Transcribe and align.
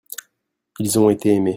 ils 0.79 0.97
ont 0.97 1.09
été 1.11 1.31
aimé. 1.35 1.49